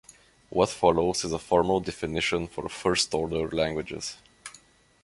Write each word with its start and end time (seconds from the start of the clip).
What 0.49 0.69
follows 0.69 1.23
is 1.23 1.31
a 1.31 1.37
formal 1.37 1.79
definition 1.79 2.47
for 2.47 2.67
first-order 2.67 3.51
languages. 3.55 4.17